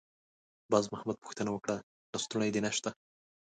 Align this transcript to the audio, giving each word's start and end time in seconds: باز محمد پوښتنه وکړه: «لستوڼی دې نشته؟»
باز 0.71 0.85
محمد 0.93 1.17
پوښتنه 1.23 1.49
وکړه: 1.53 1.75
«لستوڼی 2.13 2.49
دې 2.55 2.61
نشته؟» 2.65 2.89